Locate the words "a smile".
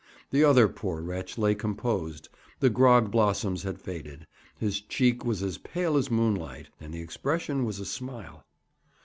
7.79-8.43